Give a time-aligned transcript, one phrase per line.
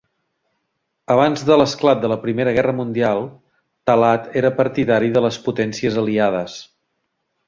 [1.15, 3.21] Abans de l'esclat de la Primera Guerra Mundial,
[3.89, 6.57] Talat era partidari de les potències aliades.